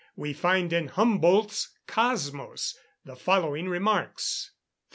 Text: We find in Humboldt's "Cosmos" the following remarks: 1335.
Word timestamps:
We 0.15 0.33
find 0.33 0.73
in 0.73 0.87
Humboldt's 0.87 1.77
"Cosmos" 1.85 2.75
the 3.05 3.15
following 3.15 3.69
remarks: 3.69 4.49
1335. 4.55 4.57